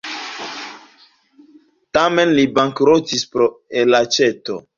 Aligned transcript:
Tamen 1.99 2.33
li 2.41 2.47
bankrotis 2.57 3.27
pro 3.37 3.53
elaĉeto. 3.85 4.59